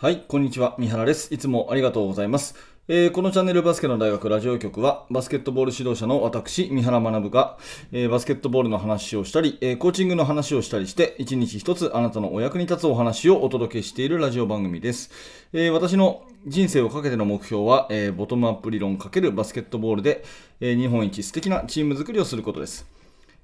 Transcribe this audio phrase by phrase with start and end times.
[0.00, 0.76] はい、こんにちは。
[0.78, 1.34] 三原です。
[1.34, 2.54] いつもありがとうございます。
[2.88, 7.58] えーこのチャンネルバスケの大学ラジオ局は、バスケットボール指導者の私、三原学が、
[7.92, 15.10] えーバスケットボールの話をしたり、えーコーチングの話をしたりして、一日一つあなたのお役に立つお話をお届けしているラジオ番組です。
[15.52, 20.24] え私の人生をかけての目標は、えボトムアップ理論×バスケットボールで、
[20.62, 22.86] え日本一素敵なチーム作りをすることです。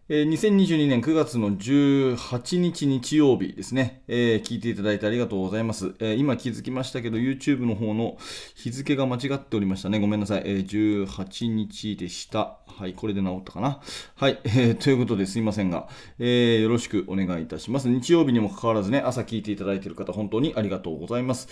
[0.08, 8.16] えー2022年9月の18日日曜日ですね、えー聞いていただいてありがとうございます、えー今気づきましたけど、YouTube の方の
[8.54, 9.98] 日付が間違っておりましたね。
[9.98, 10.42] ごめんなさい。
[10.44, 12.58] えー18日でした。
[12.68, 13.80] はい、これで治ったかな。
[14.14, 15.88] はい、えということですいませんが、
[16.20, 17.88] えよろしくお願いいたします。
[17.88, 21.48] 日曜日にもかかわらずね、朝聞いていただいている方、本当にありがとうございます。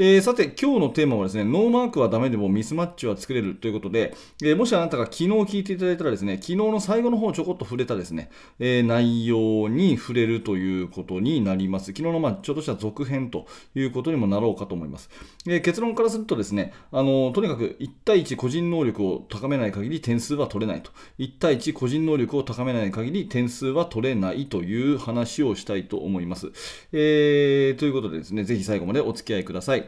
[0.00, 8.30] えーさて、今日のテーマはですね、ノーマークはダメでもミスマッチは作れるということで、えーもしあなたが昨日聞いていただいたらですね、昨日の最後の方ちょこっと触れたですね、
[8.60, 11.86] えー内容に触れるということになります。
[11.86, 15.10] 昨日のまあちょっとした続編ということにもなろうかと思います。
[15.48, 20.92] えー結論からするとですね、あのとにかく1対1個人能力を高めない限り点数は取れないと。
[21.18, 26.52] 1対1個人能力を高めない限り点数は取れないという話をしたいと思います。
[26.92, 29.87] えーということでですね、ぜひ最後までお付き合いください。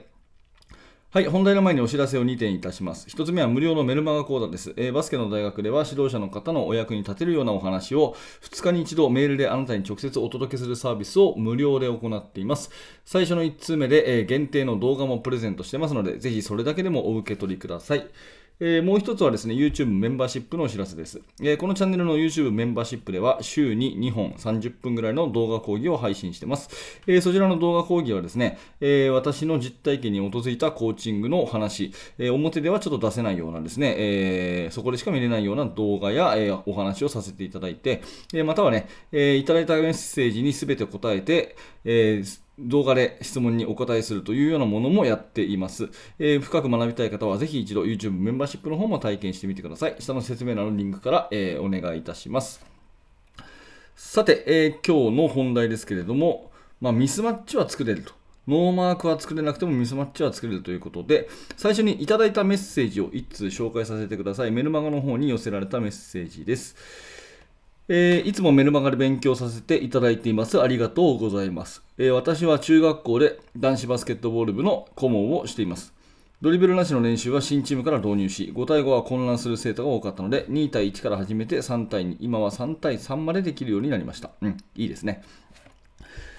[1.12, 3.08] はい、本題の前にお知らせを2点いたします。
[3.08, 12.70] 1つ目は無料のメルマガ講座です、えーバスケの大学では指導者の方のお役に立てるようなお話を2日に1度メールであなたに直接お届けするサービスを無料で行っています。
[13.04, 18.06] 最初の1通目で、えー限定の動画もプレゼントしてますので、ぜひそれだけでもお受け取りください。
[18.62, 26.68] えーもう一つはですね、YouTube メンバーシップのお知らせです、えーこのチャンネルの YouTube メンバーシップでは、週に2本30分ぐらいの動画講義を配信しています。
[27.06, 38.02] えーそちらの動画講義はですね、え私の実体験に基づいたコーチングのお話、え表ではちょっと出せないようなですね、えそこでしか見れないような動画や、えお話をさせていただいて、
[38.34, 45.88] えまたはね、えいただいたメッセージに全て答えて、えー動画で質問にお答えするというようなものもやっています。
[46.18, 49.96] えー深く学びたい方はぜひ一度 YouTube メンバーシップの方も体験してみてください。
[49.98, 52.64] 下の説明欄のリンクから、えーお願いいたします。
[53.96, 58.12] さて、えー今日の本題ですけれども、まあ、ミスマッチは作れると。
[58.48, 64.50] ノーマークは作れなくてもミスマッチは作れるということで、最初にいただいたメッセージを1通紹介させてください。
[64.50, 66.74] メルマガの方に寄せられたメッセージです。
[67.92, 70.62] えーいつもメルマガで勉強させていただいています。
[70.62, 71.82] ありがとうございます。
[71.98, 75.92] えー私は中学校で男子バスケットボール部の顧問をしています。
[76.40, 84.30] ドリブルなしの練習は新チームから導入し、5対5は混乱する生徒が多かったので、2対1から始めて3対2、今は3対3までできるようになりました。
[84.40, 85.24] うん、いいですね。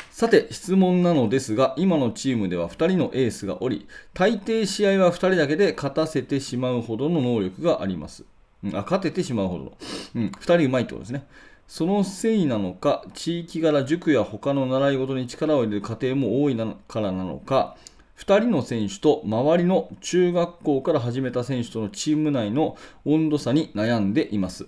[0.09, 8.23] さて、質問なのですが、今のチームでは2人のエースがおり、大抵試合は2人だけで勝たせてしまうほどの能力があります。
[8.63, 9.71] うん、あ勝ててしまうほどの。
[10.15, 11.25] うん、2人うまいってことですね。
[11.67, 16.57] そのせいなのか、地域柄塾や他の習い事に力を入れる家庭も多い
[16.87, 17.77] からなのか、
[18.17, 24.65] 2人の選手と周りの中学校から始めた選手とのチーム内の温度差に悩んでいます。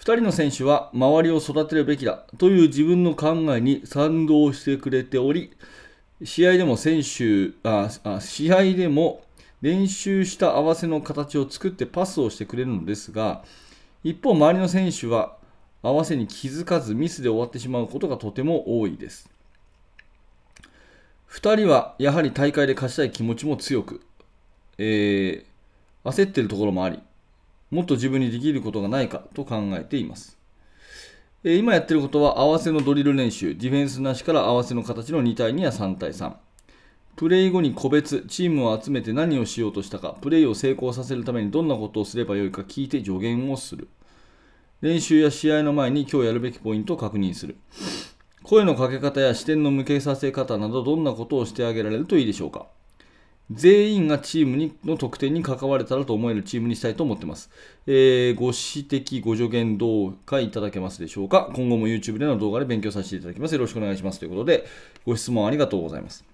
[0.00, 5.50] 2人の選手は周りを育てるべきだという自分の考えに賛同してくれており、
[6.22, 9.22] 試合でも選手ああ試合でも
[9.60, 13.44] 練習した合わせの形を作ってパスをしてくれるのですが、
[14.04, 15.36] 一方、周りの選手は
[15.82, 19.30] 合わせに気づかずミスで終わってしまうことがとても多いです。
[21.30, 24.00] 2人はやはり大会で勝ちたい気持ちも強く、
[24.78, 25.48] えー
[26.04, 27.00] 焦っているところもあり、
[27.70, 30.38] もっと自分にできることがないかと考えています。
[31.44, 36.32] えー今やっていることは合わせのドリル練習、ディフェンスなしから合わせの形の2対2や3対3。
[37.18, 43.88] プレイ後に個別、チームを集めて何をしようとしたか、プレイを成功させるためにどんなことをすればよいか聞いて助言をする。
[44.82, 47.56] 練習や試合の前に今日やるべきポイントを確認する。
[48.44, 52.66] 声のかけ方や視点の向けさせ方などどんなことをしてあげられるといいでしょうか。
[53.50, 57.50] 全員がチームにの得点に関われたらと思えるチームにしたいと思っています。
[57.88, 63.54] えーご指摘、ご助言どうかいただけますでしょうか今後も YouTube での動画で勉強させていただきます。
[63.54, 64.20] よろしくお願いします。
[64.20, 64.66] ということで、
[65.04, 66.24] ご質問ありがとうございます。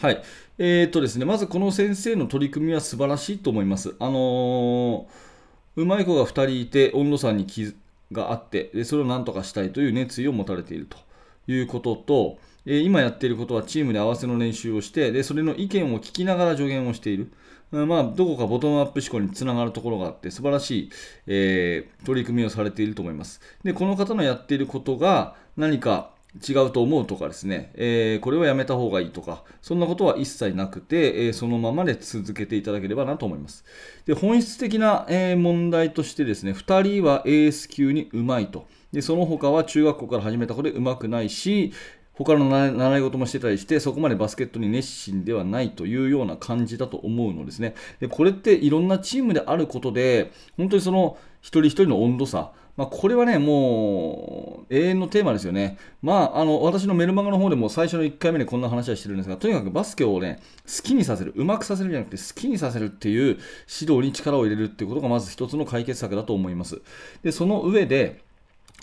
[0.00, 0.22] はい。
[0.58, 3.96] えー、とですね、まずこの先生の取り組みは素晴らしいと思います。
[3.98, 5.28] あのー
[5.76, 7.72] うまい子が2人いて、温度差に気
[8.10, 10.98] があってで、それを何とかしたいという熱意を持たれていると
[11.46, 17.32] いうことと、え今やっていることはチームで合わせの練習をして、でそれの意見を聞きながら助言をしている。
[17.70, 20.90] まあ、どこかボトムアップ思考につながるところがあって、素晴らしい、
[21.26, 23.40] えー取り組みをされていると思います。
[23.64, 26.10] で、この方のやっていることが何か
[26.46, 33.64] 違うと思うとかですね、えーこれはやめた方がいいとか、そんなことは一切なくて、えーそのままで続けていただければなと思います。
[34.06, 38.66] で本質的な、えー問題としてですね、2人はエース級にうまいと。
[38.92, 41.72] でその他は中学校から始めた子でうまくないし、
[42.18, 47.76] 他の習い事もしてたりして、そこまでバスケットに熱心ではないというような感じだと思うのですね。
[48.00, 55.78] で、これっていろんなチームであることで、本当にその一人一人の温度差、まあ、これはね、もう永遠のテーマですよね。
[56.00, 63.36] まあ、あの私のメルマガの方でも最初の1回目でこんな話はしてるんですが、とにかくバスケをね、好きにさせる、うまくさせるんじゃなくて、好きにさせるっていう
[63.80, 66.80] 指導に力を入れるっていうことがまず一つの解決策だと思います。
[67.24, 68.22] で、その上で、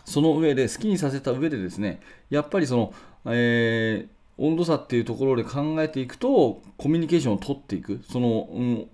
[0.04, 2.94] その上で好きにさせた上でですね、やっぱりその、
[3.28, 8.90] えー、温度差っていうところで考えていくと、コミュニケーションを取っていく、その、うん、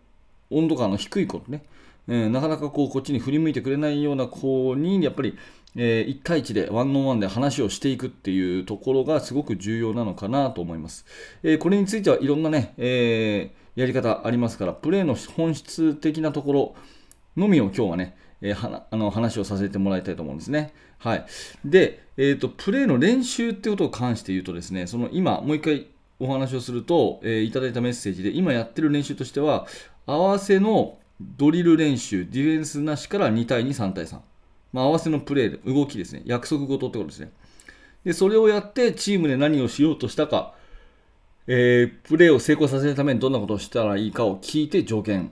[0.51, 1.63] 温度感の低い子ね、
[2.11, 5.37] えー、なかなかこうこっちに振り向いてくれないような子に、やっぱり、
[5.77, 11.05] えー、1対1でワンオンワンで話をしていくっていうところがすごく重要なのかなと思います。
[11.41, 16.75] えー、これについてはいろんなね、え、やり方ありますから、プレーの本質的なところ
[17.37, 20.73] のみを今日はね、えー、あの話をさせてもらいたいと思うんですね。
[20.97, 21.25] はい。
[21.63, 25.87] で、えーと、プレーの練習ってことを関して言うとですね、その今、もう一回
[26.19, 29.65] お話をすると、えー、いただいたメッセージで、今やってる練習としては、
[30.05, 30.97] 合わせの
[31.37, 34.19] ドリル練習、ディフェンスなしから2対2、3対3。
[34.73, 36.23] まあ、合わせのプレー、動きですね。
[36.25, 37.31] 約束事ってことですね。
[38.03, 40.53] で、それをやって、チームで何をしようとしたか、
[41.47, 45.31] えー、プレーを成功させるためにどんなことをしたらいいかを聞いて条件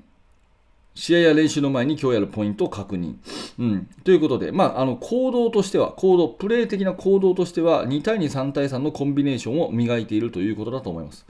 [1.00, 3.16] 試合や練習の前に今日やるポイントを確認。
[3.58, 11.26] うん、ということで、まあ、あの行動としては、行動、プレー的な行動としては、2対2、3対3のコンビネーションを磨いているということだと思います。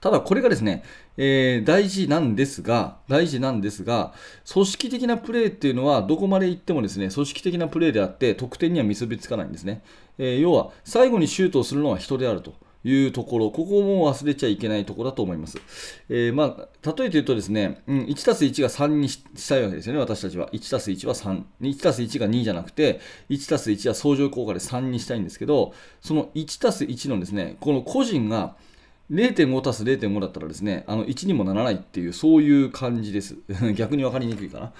[0.00, 0.82] ただ、これがですね、
[1.18, 4.14] えー、大事なんですが、大事なんですが、
[4.50, 9.82] 組織的なプレーっていうのは、どこまで行ってもですね、組織的なプレーであって、得点には結びつかないんですね。
[10.18, 12.54] えー、要は、最後にシュートをするのは人であると。
[12.82, 15.58] いうところ、ここも忘れちゃいけないところだと思います。
[16.08, 20.48] えー、まあ、例えて言うとですね、うん、1たす1が3にしたいわけですよね、私たちは。
[20.52, 21.42] 1たす1は3。
[21.60, 28.56] 1たす1が2じゃなくて、1たす1は相乗効果で3にしたいんですけど、その1たす1のですね、この個人が、
[29.10, 33.36] 0.5足す0.5だったらですね、あの1にもならないっていう、そういう感じです。
[33.74, 34.72] 逆に分かりにくいかな。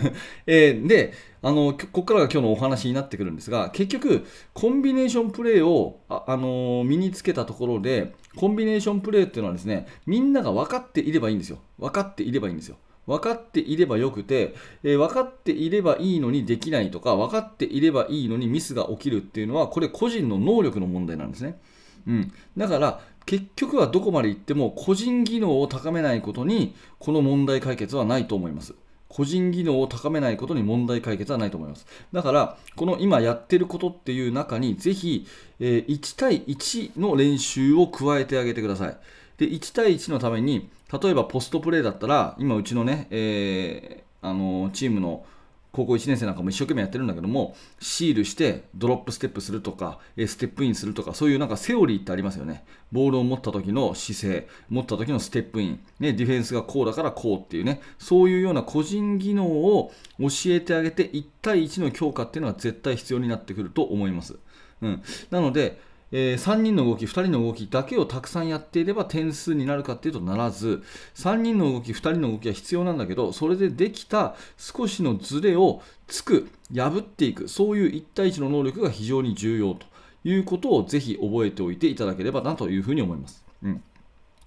[0.46, 11.58] えー、で、あのここからが今日のお話になってくるんですが、結局、コンビネーションプレーをあ、あのー、身につけたところで、コンビネーションプレーっていうのはですね、みんなが分かっていればいいんですよ。
[11.78, 12.76] 分かっていればいいんですよ。
[13.06, 21.58] 分かっていればよくて、えー、分かっていればいいのにできないとか、分かっていればいいのにミスが起きるっていうのは、これ個人の能力の問題なんですね。
[22.06, 28.74] うん、だから、結局はどこまで行っても個人技能を高めないことにこの問題解決はないと思います。
[29.10, 31.86] 個人技能を高めないことに問題解決はないと思います。
[32.10, 35.26] だから、この今やってることっていう中に、ぜひ、
[35.60, 38.96] え、1対1の練習を加えてあげてください。
[39.36, 45.24] で、1対1のために、例えばポストプレーだったら、今うちのね、えー、あのチームの
[45.72, 52.64] 高校1年生なんかも一生懸命やってるんだけども、シールしてドロップステップするとか、ステップインするとか、そういうなんかセオリーってありますよね。
[52.90, 64.36] ボールを持った時の姿勢、持った時のステップイン、ね、ディフェンスがこうだからこうっていうね、そういうような個人技能を教えてあげて、1対1の強化っていうのは絶対必要になってくると思います。
[64.80, 70.82] うん、なので、えー、3人の動き、2人の動きだけをたくさんやっていれば点数になるかっていうとならず、
[71.14, 79.86] 3人の動き、2人の動きは必要なんだけど、それでできた少しのズレをつく、破っていく、そういう1対1の能力が非常に重要と
[80.24, 83.44] いうことをぜひ覚えておいていただければなというふうに思います。
[83.62, 83.82] うん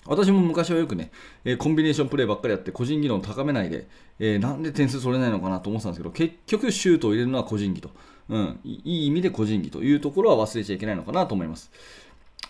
[0.08, 1.12] 私も昔はよくね、
[1.46, 3.88] えコンビネーションプレーばっかりやって個人技能を高めないで、
[4.18, 7.92] えー、なんで点数取れないのかなと思ってたんですけど、結局シュートを入れるのは個人技と。
[8.32, 11.70] うん、いい意味で個人技というところは忘れちゃいけないのかなと思います。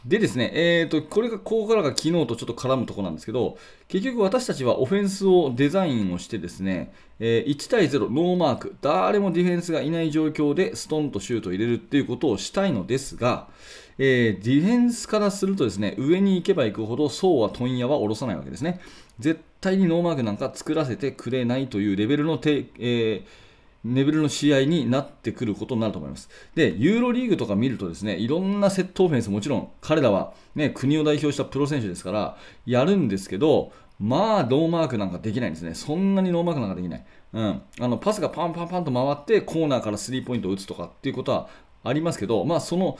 [0.05, 3.57] でですね、えーと、これがここからが昨日とちょっと絡むところなんですけど、
[3.87, 13.47] 結局私たちはオフェンスをデザインをしてですね、えー、1対0、ノーマーク、誰もディフェンスがいない状況でストンとシュートを入れるっていうことをしたいのですが、
[13.97, 18.79] えー、ディフェンスからするとですね、上に行けば行くほどそうは問屋は下ろさないわけですね。
[19.19, 23.50] 絶対にノーマークなんか作らせてくれないというレベルのて、えー
[23.83, 26.29] レベルの試合になってくることになると思います。
[26.55, 35.75] で、ユーロリーグとか見るとですね、いろんなセットオフェンス、もちろん彼らは、ね、国を代表したプロ選手ですから、やるんですけど、まあ、ノーマークなんかできないんですね。
[35.75, 37.05] そんなにノーマークなんかできない。
[37.33, 37.61] うん。
[37.79, 41.49] あの、パスがパンパンパンと回って、コーナーからスリーポイントを打つとかっていうことは
[41.83, 42.97] ありますけど、まあ、その、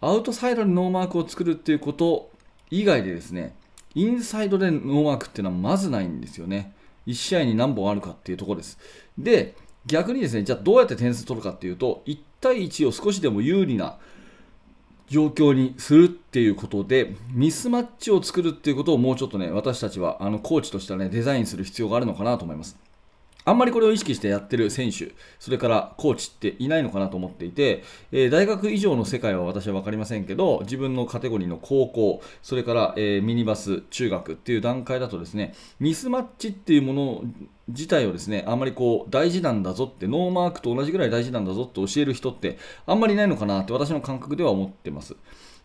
[0.00, 2.30] アウトサイドにノーマークを作るっていうこと
[2.70, 3.54] 以外でですね、
[3.94, 6.74] インサイドでノーマークっていうのはまずないんですよね。
[7.06, 8.78] 1試合に何本あるかっていうところです。
[9.16, 9.54] で、
[9.86, 13.98] 逆にですね、じゃあどうやって点数取るかっていうと、1対1を少しでも有利な
[15.08, 22.78] 状況にするっていうことで、ミスマッチを作るっていうことをもうちょっとね、私たちはあのコーチとしてはね、デザインする必要があるのかなと思います。
[23.44, 27.82] あんまりこれを意識してやってる選手、それからコーチっていないのかなと思っていて、
[28.12, 37.24] えー、大学以上の世界は私は分かりませんけど、自分のカテゴリーの高校、それから、えー、ミニバス、中学っていう段階だとですね、ミスマッチっていうもの
[37.68, 45.16] 自体をですね、あんまりこう大事なんだぞって、ノーマークと同じぐらい大事なんだぞって教える人ってあんまりいないのかなって私の感覚では思ってます。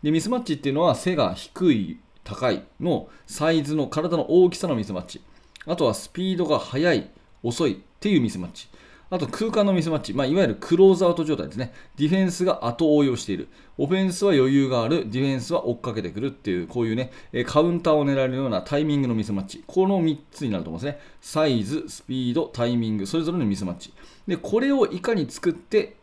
[0.02, 5.22] で、ミスマッチっていうのは背が低い、高いのサイズの体の大きさのミスマッチ。
[5.66, 7.10] あとはスピードが速い、
[7.44, 8.68] 遅いっていうミスマッチ。
[9.10, 11.74] あと空間のミスマッチ、まあ、いわゆるクローズアウト状態ですね。
[11.96, 13.48] ディフェンスが後追いをしている。
[13.78, 15.10] オフェンスは余裕がある。
[15.10, 17.12] ディフェンスは追っかけてくるっていう、こういうね、
[17.46, 19.64] カウンターを狙えるようなタイミングのミスマッチ。
[19.66, 21.00] この3つになると思うんですね。
[21.22, 23.94] サイズ、スピード、タイミング、それぞれのミスマッチ。
[24.28, 25.96] で、これをいかに作って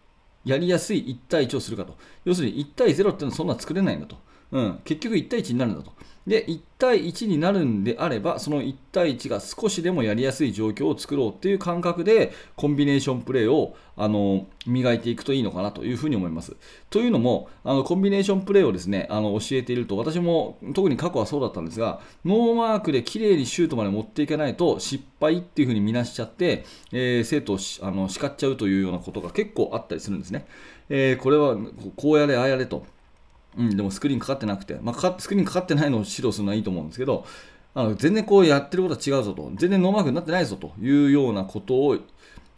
[0.47, 1.97] やりやすい1対1をするかと。
[2.25, 4.17] 要するに1対0っていうのはそんな作れないんだと。
[4.53, 5.93] うん、結局1対1になるんだと。
[6.27, 16.57] で、1対1になるんであれば、その1対1が少しでもやりやすい状況を作ろうっていう感覚で、コンビネーションプレーをあの磨いていくといいのかなというふうに思います。
[16.89, 30.47] というのも、あのコンビネーションプレーをですねあの教えていると、私も特に過去はそうだったんですが、ノーマークで綺麗にシュートまで持っていかないと失敗っていうふうに見なしちゃって、えー、生徒をあの叱っちゃうというようなことが結構あったりするんですね。
[30.89, 31.57] えー、これは
[31.97, 32.87] こうやれ、ああやれと。
[33.57, 37.25] うん、でもスクリーンかかってなくて、まあ、かスクリーンかかってないのを指導するのはいいと思うんですけど、
[37.75, 41.97] あの全然こうやってることは違うぞと、全然ノーマークになってないぞというようなことを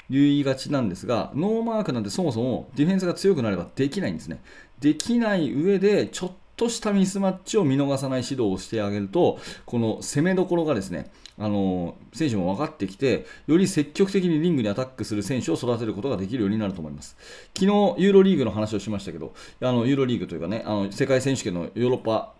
[0.09, 4.41] 言いがちなんですが、ノーマークなんてそもそもディフェンスが強くなればできないんですね。
[4.81, 17.17] できない上で、ちょっとしたミスマッチを見逃さない指導をしてあげると、この攻めどころがですね、あの選手も分かってきて、より積極的にリングにアタックする選手を育てることができるようになると思います。
[17.55, 17.67] 昨日、
[17.99, 22.33] ユーロリーグの話をしましたけど、あのユーロリーグというかね、あの世界選手権のヨーロッパ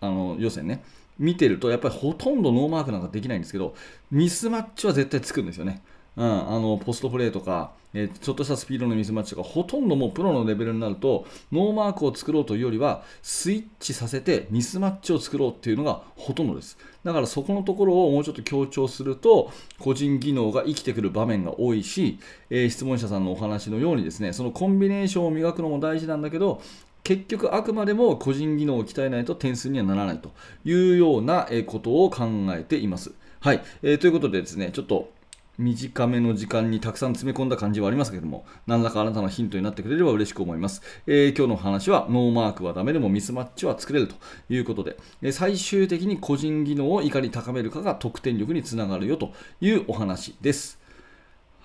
[0.00, 0.82] あの予選ね、
[1.18, 3.74] 見てると、やっぱりほとんどノーマークなんかできないんですけど、
[4.10, 5.82] ミスマッチは絶対つくんですよね。
[6.18, 16.76] うん、あのポストプレーとか、えー、ちょっとしたスピードのミスマッチとか、ほとんどもうプロのレベルになると、ノーマークを作ろうというよりは、スイッチさせてミスマッチを作ろうっていうのがほとんどです。
[17.04, 22.18] だからそこのところをもうちょっと強調すると、個人技能が生きてくる場面が多いし、
[22.50, 26.60] えー、質問者さんのお話のようにですね、そのコンビネーションを磨くのも大事なんだけど、
[27.04, 30.32] 結局あくまでも個人技能を鍛えないと点数にはならないと
[30.64, 33.12] いうようなことを考えています。
[33.40, 35.10] はい、えー、ということでですね、ちょっと
[35.58, 40.82] 短めの時間にたくさん詰め込んだ感じはありますけども、何らかあなたのヒントになってくれれば嬉しく思います。
[41.08, 44.14] えー、今日の話は、ノーマークはダメでもミスマッチは作れると
[44.48, 50.78] いうことで、え最終的に個人技能をいかに高めるかが得点力につながるよというお話です。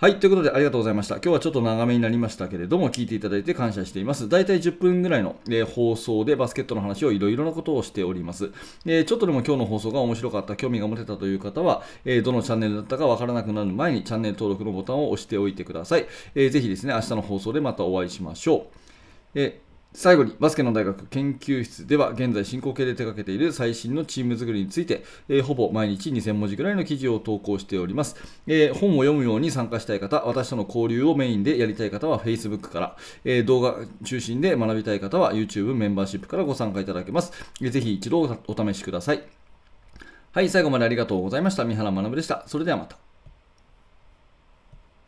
[0.04, 1.16] はい、ということでありがとうございました。
[1.16, 4.28] 今日はちょっと長めになりましたけれども、聞いていただいて感謝しています。
[4.28, 8.52] 大体10分ぐらいの、えー、放送でバスケットの話をいろいろなことをしております、
[8.86, 16.06] えー、ちょっとでも今日の放送が面白かった、興味が持てたという方は、えー、どのチャンネルだったかわからなくなる前にチャンネル登録のボタンを押しておいてください。
[16.36, 18.84] えー、ぜひですね、明日の放送でまたお会いしましょう。
[19.36, 19.62] え
[19.94, 28.16] 最後にバスケの大学研究室では現在進行形で手掛けている最新のチーム作りについて、えー、ほぼ毎日2000文字ぐらいの記事を投稿しております、
[28.48, 37.32] えー、本を読むように参加したい方私との交流をメインでやりたい方は Facebook から、えー、動画中心で学びたい方は YouTube メンバーシップからご参加いただけます、
[37.62, 39.24] えー、ぜひ一度お試しください。
[40.32, 41.64] はい最後までありがとうございました。
[41.64, 42.44] 三原学でした。
[42.48, 43.03] それではまた。